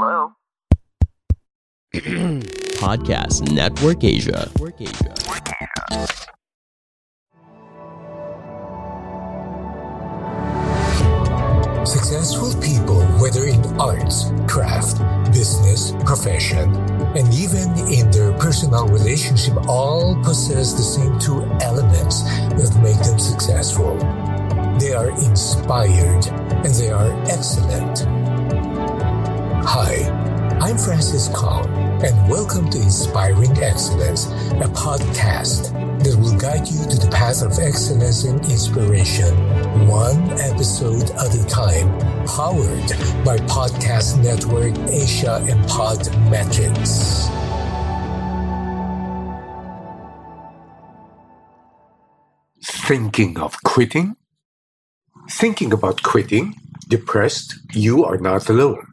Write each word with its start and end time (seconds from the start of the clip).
Hello? 0.00 0.30
Podcast 2.78 3.50
Network 3.50 4.04
Asia. 4.04 4.48
Network 4.54 4.80
Asia. 4.80 5.12
Successful 11.84 12.54
people, 12.62 13.02
whether 13.18 13.46
in 13.46 13.58
arts, 13.80 14.30
craft, 14.46 15.02
business, 15.32 15.90
profession, 16.06 16.72
and 17.18 17.34
even 17.34 17.66
in 17.90 18.08
their 18.12 18.32
personal 18.38 18.86
relationship, 18.86 19.56
all 19.66 20.14
possess 20.22 20.74
the 20.74 20.86
same 20.86 21.18
two 21.18 21.42
elements 21.60 22.22
that 22.54 22.70
make 22.84 23.02
them 23.02 23.18
successful. 23.18 23.96
They 24.78 24.94
are 24.94 25.10
inspired 25.10 26.24
and 26.62 26.72
they 26.72 26.90
are 26.90 27.10
excellent. 27.26 28.27
I'm 30.68 30.76
Francis 30.76 31.28
Kong, 31.28 31.66
and 32.04 32.28
welcome 32.30 32.68
to 32.68 32.76
Inspiring 32.76 33.56
Excellence, 33.56 34.26
a 34.26 34.68
podcast 34.68 35.72
that 36.04 36.14
will 36.14 36.38
guide 36.38 36.68
you 36.68 36.84
to 36.84 36.98
the 36.98 37.08
path 37.10 37.40
of 37.40 37.58
excellence 37.58 38.24
and 38.24 38.38
inspiration, 38.44 39.34
one 39.88 40.28
episode 40.32 41.10
at 41.12 41.34
a 41.34 41.46
time, 41.46 41.88
powered 42.26 42.86
by 43.24 43.38
Podcast 43.48 44.22
Network 44.22 44.76
Asia 44.90 45.42
and 45.48 45.58
Podmetrics. 45.70 47.24
Thinking 52.62 53.38
of 53.38 53.56
quitting? 53.62 54.16
Thinking 55.30 55.72
about 55.72 56.02
quitting? 56.02 56.56
Depressed? 56.88 57.54
You 57.72 58.04
are 58.04 58.18
not 58.18 58.50
alone. 58.50 58.84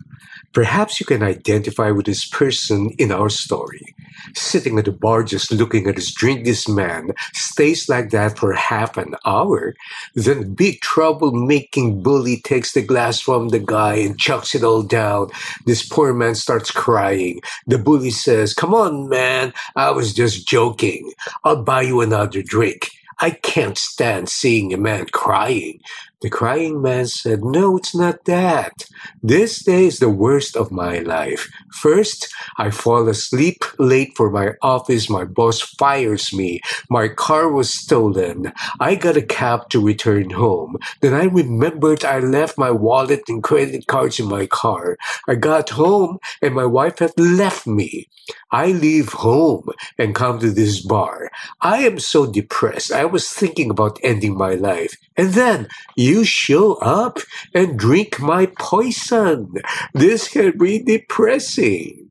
Perhaps 0.56 1.02
you 1.02 1.06
can 1.06 1.22
identify 1.22 1.92
with 1.92 2.06
this 2.06 2.26
person 2.26 2.90
in 2.98 3.12
our 3.12 3.30
story. 3.30 3.94
Sitting 4.34 4.80
at 4.80 4.86
the 4.86 4.92
bar 4.92 5.22
just 5.22 5.52
looking 5.52 5.86
at 5.86 5.98
his 5.98 6.14
drink, 6.14 6.46
this 6.46 6.68
man 6.68 7.12
stays 7.34 7.90
like 7.90 8.10
that 8.12 8.40
for 8.40 8.54
half 8.54 8.96
an 8.96 9.16
hour. 9.26 9.76
Then 10.16 10.54
big 10.54 10.80
trouble-making 10.80 12.02
bully 12.02 12.40
takes 12.40 12.72
the 12.72 12.82
glass 12.82 13.20
from 13.20 13.50
the 13.50 13.60
guy 13.60 13.96
and 13.96 14.18
chucks 14.18 14.56
it 14.56 14.64
all 14.64 14.82
down. 14.82 15.30
This 15.66 15.88
poor 15.88 16.14
man 16.14 16.36
starts 16.36 16.72
crying. 16.72 17.42
The 17.68 17.78
bully 17.78 18.12
says, 18.12 18.54
come 18.54 18.74
on, 18.74 19.10
man. 19.10 19.54
I 19.76 19.92
was 19.92 20.14
just 20.14 20.48
joking. 20.48 21.12
I'll 21.44 21.64
buy 21.64 21.82
you 21.82 22.00
another 22.00 22.42
drink. 22.42 22.90
I 23.20 23.32
can't 23.32 23.78
stand 23.78 24.30
seeing 24.30 24.74
a 24.74 24.78
man 24.78 25.08
crying. 25.08 25.80
The 26.22 26.30
crying 26.30 26.82
man 26.82 27.08
said, 27.08 27.44
No, 27.44 27.78
it's 27.78 27.94
not 27.94 28.26
that. 28.26 28.74
This 29.22 29.64
day 29.64 29.86
is 29.86 30.00
the 30.00 30.10
worst 30.10 30.56
of 30.56 30.72
my 30.72 31.00
life. 31.00 31.50
First, 31.74 32.34
I 32.58 32.72
fall 32.72 33.08
asleep 33.10 33.64
late 33.78 34.14
for 34.16 34.32
my 34.32 34.54
office. 34.62 35.10
My 35.10 35.26
boss 35.26 35.62
fires 35.62 36.34
me. 36.34 36.62
My 36.90 37.10
car 37.10 37.52
was 37.52 37.74
stolen. 37.74 38.54
I 38.80 38.96
got 38.96 39.18
a 39.18 39.22
cab 39.22 39.70
to 39.70 39.86
return 39.86 40.30
home. 40.30 40.78
Then 41.02 41.14
I 41.14 41.26
remembered 41.26 42.06
I 42.06 42.20
left 42.20 42.58
my 42.58 42.72
wallet 42.72 43.24
and 43.28 43.44
credit 43.44 43.88
cards 43.88 44.20
in 44.20 44.28
my 44.28 44.48
car. 44.48 44.98
I 45.28 45.36
got 45.36 45.72
home 45.72 46.20
and 46.42 46.56
my 46.56 46.66
wife 46.66 47.00
had 47.00 47.14
left 47.20 47.68
me. 47.68 48.08
I 48.52 48.68
leave 48.68 49.10
home 49.10 49.70
and 50.00 50.16
come 50.16 50.40
to 50.40 50.50
this 50.50 50.82
bar. 50.82 51.30
I 51.62 51.80
am 51.80 52.00
so 52.00 52.26
depressed. 52.26 52.92
I 52.92 53.06
was 53.06 53.30
thinking 53.30 53.70
about 53.70 54.00
ending 54.02 54.38
my 54.38 54.56
life. 54.56 54.98
And 55.18 55.34
then 55.34 55.68
you 56.06 56.24
show 56.24 56.76
up 56.76 57.18
and 57.54 57.80
drink 57.80 58.20
my 58.20 58.46
poison. 58.60 59.52
This 59.94 60.28
can 60.28 60.58
be 60.58 60.84
depressing. 60.84 62.10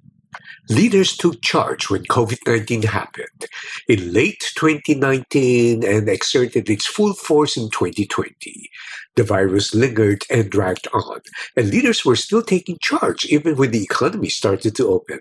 Leaders 0.69 1.17
took 1.17 1.43
charge 1.43 1.91
when 1.91 2.05
COVID 2.05 2.39
19 2.47 2.83
happened 2.83 3.47
in 3.87 4.13
late 4.13 4.51
2019 4.57 5.85
and 5.85 6.09
exerted 6.09 6.71
its 6.71 6.87
full 6.87 7.13
force 7.13 7.57
in 7.57 7.69
2020. 7.71 8.71
The 9.17 9.23
virus 9.23 9.75
lingered 9.75 10.25
and 10.31 10.51
dragged 10.51 10.89
on, 10.93 11.21
and 11.57 11.69
leaders 11.69 12.05
were 12.05 12.17
still 12.17 12.43
taking 12.43 12.79
charge 12.81 13.27
even 13.27 13.57
when 13.57 13.71
the 13.71 13.83
economy 13.83 14.31
started 14.31 14.75
to 14.77 14.89
open. 14.89 15.21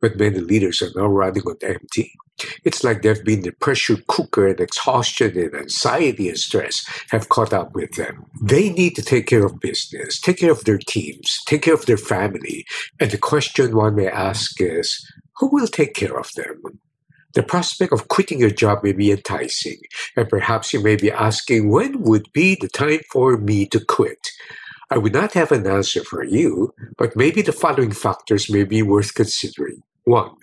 But 0.00 0.18
many 0.18 0.38
leaders 0.38 0.82
are 0.82 0.90
now 0.94 1.06
running 1.06 1.42
on 1.44 1.56
empty. 1.62 2.12
It's 2.64 2.82
like 2.82 3.02
they've 3.02 3.24
been 3.24 3.42
the 3.42 3.52
pressure 3.52 3.96
cooker 4.08 4.48
and 4.48 4.60
exhaustion 4.60 5.38
and 5.38 5.54
anxiety 5.54 6.28
and 6.28 6.38
stress 6.38 6.84
have 7.10 7.28
caught 7.28 7.52
up 7.52 7.74
with 7.74 7.92
them. 7.92 8.26
They 8.42 8.70
need 8.70 8.96
to 8.96 9.02
take 9.02 9.26
care 9.26 9.44
of 9.44 9.60
business, 9.60 10.20
take 10.20 10.38
care 10.38 10.50
of 10.50 10.64
their 10.64 10.78
teams, 10.78 11.38
take 11.46 11.62
care 11.62 11.74
of 11.74 11.86
their 11.86 11.96
family. 11.96 12.64
And 12.98 13.10
the 13.10 13.18
question 13.18 13.76
one 13.76 13.94
may 13.94 14.08
ask 14.08 14.60
is, 14.60 15.06
who 15.36 15.48
will 15.48 15.68
take 15.68 15.94
care 15.94 16.18
of 16.18 16.30
them? 16.34 16.80
The 17.34 17.42
prospect 17.42 17.92
of 17.92 18.08
quitting 18.08 18.38
your 18.38 18.50
job 18.50 18.84
may 18.84 18.92
be 18.92 19.10
enticing, 19.10 19.78
and 20.16 20.28
perhaps 20.28 20.72
you 20.72 20.80
may 20.80 20.94
be 20.94 21.10
asking, 21.10 21.68
when 21.68 22.02
would 22.02 22.32
be 22.32 22.56
the 22.60 22.68
time 22.68 23.00
for 23.10 23.36
me 23.36 23.66
to 23.66 23.84
quit? 23.84 24.28
I 24.90 24.98
would 24.98 25.12
not 25.12 25.32
have 25.32 25.52
an 25.52 25.66
answer 25.66 26.04
for 26.04 26.24
you, 26.24 26.74
but 26.96 27.16
maybe 27.16 27.42
the 27.42 27.52
following 27.52 27.92
factors 27.92 28.50
may 28.50 28.64
be 28.64 28.82
worth 28.82 29.14
considering. 29.14 29.82
One, 30.04 30.36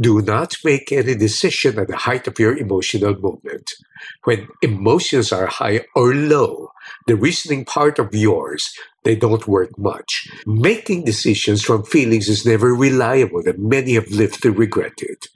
do 0.00 0.20
not 0.22 0.56
make 0.64 0.90
any 0.90 1.14
decision 1.14 1.78
at 1.78 1.88
the 1.88 1.96
height 1.96 2.26
of 2.26 2.38
your 2.38 2.56
emotional 2.56 3.14
moment. 3.20 3.70
When 4.24 4.48
emotions 4.62 5.32
are 5.32 5.46
high 5.46 5.84
or 5.94 6.14
low, 6.14 6.70
the 7.06 7.16
reasoning 7.16 7.64
part 7.64 7.98
of 7.98 8.14
yours, 8.14 8.72
they 9.04 9.14
don't 9.14 9.46
work 9.46 9.78
much. 9.78 10.28
Making 10.46 11.04
decisions 11.04 11.62
from 11.62 11.84
feelings 11.84 12.28
is 12.28 12.44
never 12.44 12.74
reliable 12.74 13.42
and 13.46 13.58
many 13.58 13.94
have 13.94 14.08
lived 14.10 14.42
to 14.42 14.50
regret 14.50 14.94
it. 14.98 15.26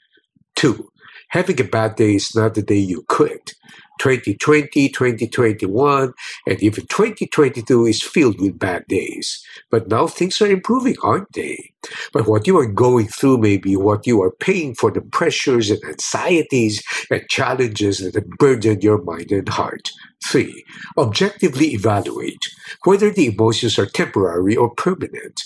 Two, 0.56 0.90
having 1.28 1.60
a 1.60 1.64
bad 1.64 1.96
day 1.96 2.16
is 2.16 2.34
not 2.34 2.54
the 2.54 2.62
day 2.62 2.78
you 2.78 3.04
quit. 3.08 3.54
2020, 3.98 4.88
2021, 4.88 6.12
and 6.46 6.62
even 6.62 6.86
2022 6.86 7.86
is 7.86 8.02
filled 8.02 8.40
with 8.40 8.58
bad 8.58 8.86
days. 8.88 9.44
But 9.70 9.88
now 9.88 10.06
things 10.06 10.40
are 10.40 10.50
improving, 10.50 10.96
aren't 11.02 11.32
they? 11.32 11.72
But 12.12 12.26
what 12.26 12.46
you 12.46 12.58
are 12.58 12.66
going 12.66 13.06
through 13.06 13.38
may 13.38 13.56
be 13.56 13.76
what 13.76 14.06
you 14.06 14.22
are 14.22 14.30
paying 14.30 14.74
for 14.74 14.90
the 14.90 15.00
pressures 15.00 15.70
and 15.70 15.82
anxieties 15.84 16.82
and 17.10 17.28
challenges 17.28 17.98
that 17.98 18.14
have 18.14 18.28
burdened 18.38 18.82
your 18.82 19.02
mind 19.02 19.30
and 19.30 19.48
heart. 19.48 19.90
Three, 20.26 20.64
objectively 20.96 21.68
evaluate 21.68 22.44
whether 22.84 23.10
the 23.10 23.26
emotions 23.26 23.78
are 23.78 23.86
temporary 23.86 24.56
or 24.56 24.74
permanent. 24.74 25.40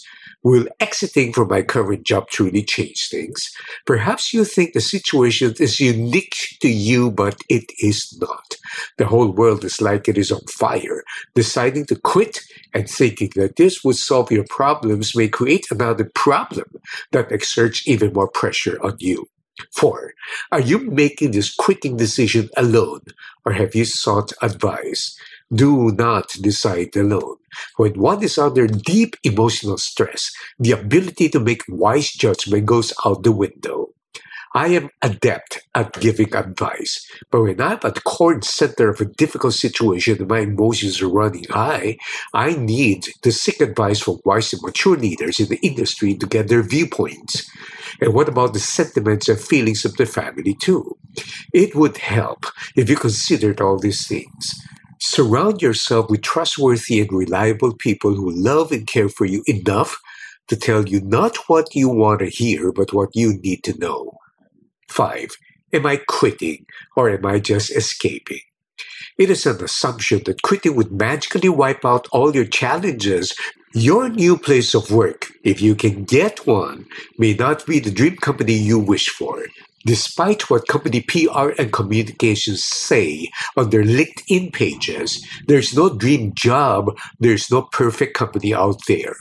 Will 0.44 0.66
exiting 0.80 1.32
from 1.32 1.48
my 1.48 1.62
current 1.62 2.04
job 2.04 2.28
truly 2.28 2.64
change 2.64 3.08
things? 3.08 3.50
Perhaps 3.86 4.34
you 4.34 4.44
think 4.44 4.72
the 4.72 4.80
situation 4.80 5.54
is 5.60 5.78
unique 5.78 6.56
to 6.60 6.68
you, 6.68 7.10
but 7.12 7.36
it 7.48 7.70
is 7.78 8.16
not. 8.20 8.56
The 8.98 9.06
whole 9.06 9.30
world 9.30 9.64
is 9.64 9.80
like 9.80 10.08
it 10.08 10.18
is 10.18 10.32
on 10.32 10.40
fire. 10.46 11.04
Deciding 11.34 11.86
to 11.86 11.96
quit 11.96 12.40
and 12.74 12.88
thinking 12.88 13.30
that 13.36 13.56
this 13.56 13.84
would 13.84 13.96
solve 13.96 14.32
your 14.32 14.46
problems 14.48 15.14
may 15.14 15.28
create 15.28 15.66
another 15.70 16.10
problem 16.14 16.66
that 17.12 17.30
exerts 17.30 17.86
even 17.86 18.12
more 18.12 18.28
pressure 18.28 18.78
on 18.82 18.96
you. 18.98 19.28
Four, 19.72 20.14
are 20.50 20.60
you 20.60 20.78
making 20.78 21.32
this 21.32 21.54
quitting 21.54 21.96
decision 21.96 22.48
alone 22.56 23.02
or 23.44 23.52
have 23.52 23.74
you 23.74 23.84
sought 23.84 24.32
advice? 24.42 25.16
Do 25.54 25.92
not 25.92 26.34
decide 26.40 26.96
alone. 26.96 27.36
When 27.76 28.00
one 28.00 28.22
is 28.22 28.38
under 28.38 28.66
deep 28.66 29.16
emotional 29.22 29.76
stress, 29.76 30.30
the 30.58 30.72
ability 30.72 31.28
to 31.30 31.40
make 31.40 31.62
wise 31.68 32.10
judgment 32.12 32.66
goes 32.66 32.92
out 33.04 33.22
the 33.22 33.32
window. 33.32 33.88
I 34.54 34.68
am 34.68 34.90
adept 35.00 35.60
at 35.74 35.94
giving 35.94 36.34
advice, 36.34 37.06
but 37.30 37.42
when 37.42 37.60
I'm 37.60 37.78
at 37.84 37.94
the 37.94 38.02
core 38.02 38.34
and 38.34 38.44
center 38.44 38.90
of 38.90 39.00
a 39.00 39.06
difficult 39.06 39.54
situation 39.54 40.18
and 40.18 40.28
my 40.28 40.40
emotions 40.40 41.00
are 41.00 41.08
running 41.08 41.44
high, 41.48 41.96
I 42.34 42.52
need 42.52 43.06
to 43.22 43.32
seek 43.32 43.60
advice 43.62 44.00
from 44.00 44.20
wise 44.26 44.52
and 44.52 44.60
mature 44.62 44.96
leaders 44.96 45.40
in 45.40 45.48
the 45.48 45.58
industry 45.66 46.14
to 46.16 46.26
get 46.26 46.48
their 46.48 46.62
viewpoints. 46.62 47.48
And 48.00 48.12
what 48.12 48.28
about 48.28 48.52
the 48.52 48.60
sentiments 48.60 49.28
and 49.28 49.40
feelings 49.40 49.86
of 49.86 49.96
the 49.96 50.04
family 50.04 50.54
too? 50.54 50.98
It 51.54 51.74
would 51.74 51.96
help 51.96 52.44
if 52.76 52.90
you 52.90 52.96
considered 52.96 53.60
all 53.60 53.78
these 53.78 54.06
things. 54.06 54.62
Surround 55.04 55.60
yourself 55.60 56.08
with 56.08 56.22
trustworthy 56.22 57.00
and 57.00 57.10
reliable 57.10 57.74
people 57.74 58.14
who 58.14 58.30
love 58.30 58.70
and 58.70 58.86
care 58.86 59.08
for 59.08 59.24
you 59.24 59.42
enough 59.46 60.00
to 60.46 60.54
tell 60.54 60.88
you 60.88 61.00
not 61.00 61.36
what 61.48 61.74
you 61.74 61.88
want 61.88 62.20
to 62.20 62.26
hear, 62.26 62.70
but 62.70 62.92
what 62.92 63.08
you 63.12 63.34
need 63.42 63.64
to 63.64 63.76
know. 63.80 64.16
5. 64.90 65.30
Am 65.72 65.86
I 65.86 65.96
quitting 66.06 66.66
or 66.96 67.10
am 67.10 67.26
I 67.26 67.40
just 67.40 67.74
escaping? 67.74 68.42
It 69.18 69.28
is 69.28 69.44
an 69.44 69.62
assumption 69.64 70.22
that 70.26 70.42
quitting 70.42 70.76
would 70.76 70.92
magically 70.92 71.48
wipe 71.48 71.84
out 71.84 72.06
all 72.12 72.32
your 72.32 72.44
challenges. 72.46 73.34
Your 73.74 74.08
new 74.08 74.38
place 74.38 74.72
of 74.72 74.92
work, 74.92 75.32
if 75.42 75.60
you 75.60 75.74
can 75.74 76.04
get 76.04 76.46
one, 76.46 76.86
may 77.18 77.34
not 77.34 77.66
be 77.66 77.80
the 77.80 77.90
dream 77.90 78.18
company 78.18 78.52
you 78.52 78.78
wish 78.78 79.08
for. 79.08 79.46
Despite 79.84 80.48
what 80.48 80.68
company 80.68 81.00
PR 81.00 81.50
and 81.58 81.72
communications 81.72 82.64
say 82.64 83.30
on 83.56 83.70
their 83.70 83.84
LinkedIn 83.84 84.52
pages, 84.52 85.26
there's 85.46 85.76
no 85.76 85.88
dream 85.94 86.34
job, 86.34 86.96
there's 87.18 87.50
no 87.50 87.62
perfect 87.62 88.14
company 88.14 88.54
out 88.54 88.80
there. 88.86 89.16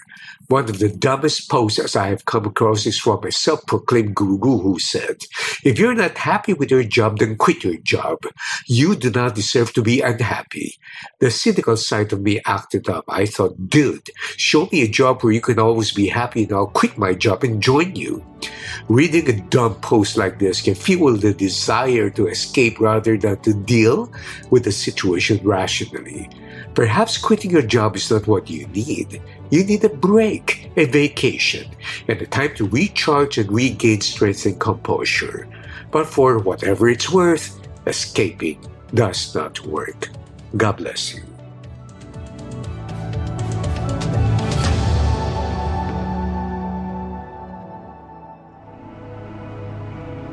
One 0.51 0.67
of 0.69 0.79
the 0.79 0.89
dumbest 0.89 1.49
posts 1.49 1.95
I 1.95 2.07
have 2.07 2.25
come 2.25 2.43
across 2.45 2.85
is 2.85 2.99
from 2.99 3.23
a 3.23 3.31
self 3.31 3.65
proclaimed 3.67 4.15
guru 4.15 4.57
who 4.59 4.79
said, 4.79 5.23
If 5.63 5.79
you're 5.79 5.95
not 5.95 6.17
happy 6.17 6.51
with 6.51 6.69
your 6.69 6.83
job, 6.83 7.19
then 7.19 7.37
quit 7.37 7.63
your 7.63 7.77
job. 7.77 8.19
You 8.67 8.97
do 8.97 9.11
not 9.11 9.35
deserve 9.35 9.71
to 9.75 9.81
be 9.81 10.01
unhappy. 10.01 10.77
The 11.19 11.31
cynical 11.31 11.77
side 11.77 12.11
of 12.11 12.21
me 12.21 12.41
acted 12.45 12.89
up. 12.89 13.05
I 13.07 13.27
thought, 13.27 13.69
dude, 13.69 14.09
show 14.35 14.67
me 14.73 14.81
a 14.81 14.89
job 14.89 15.21
where 15.21 15.31
you 15.31 15.39
can 15.39 15.57
always 15.57 15.93
be 15.93 16.09
happy 16.09 16.43
and 16.43 16.51
I'll 16.51 16.67
quit 16.67 16.97
my 16.97 17.13
job 17.13 17.45
and 17.45 17.63
join 17.63 17.95
you. 17.95 18.21
Reading 18.89 19.29
a 19.29 19.41
dumb 19.47 19.75
post 19.75 20.17
like 20.17 20.39
this 20.39 20.61
can 20.61 20.75
fuel 20.75 21.15
the 21.15 21.33
desire 21.33 22.09
to 22.09 22.27
escape 22.27 22.77
rather 22.81 23.17
than 23.17 23.39
to 23.43 23.53
deal 23.53 24.11
with 24.49 24.65
the 24.65 24.73
situation 24.73 25.39
rationally. 25.47 26.27
Perhaps 26.73 27.17
quitting 27.17 27.51
your 27.51 27.61
job 27.61 27.95
is 27.95 28.09
not 28.09 28.27
what 28.27 28.49
you 28.49 28.67
need. 28.67 29.21
You 29.49 29.63
need 29.63 29.83
a 29.83 29.89
break, 29.89 30.71
a 30.77 30.85
vacation, 30.85 31.69
and 32.07 32.21
a 32.21 32.25
time 32.25 32.55
to 32.55 32.67
recharge 32.67 33.37
and 33.37 33.51
regain 33.51 33.99
strength 34.01 34.45
and 34.45 34.59
composure. 34.59 35.47
But 35.91 36.07
for 36.07 36.39
whatever 36.39 36.87
it's 36.87 37.11
worth, 37.11 37.59
escaping 37.87 38.65
does 38.93 39.35
not 39.35 39.59
work. 39.65 40.09
God 40.55 40.77
bless 40.77 41.13
you. 41.13 41.30